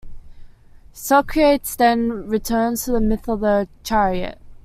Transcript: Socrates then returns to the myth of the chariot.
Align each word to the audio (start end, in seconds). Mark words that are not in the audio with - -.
Socrates 0.93 1.75
then 1.75 2.11
returns 2.27 2.85
to 2.85 2.91
the 2.93 2.99
myth 2.99 3.27
of 3.29 3.41
the 3.41 3.67
chariot. 3.83 4.39